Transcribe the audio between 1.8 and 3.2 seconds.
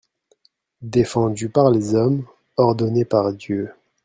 hommes, ordonné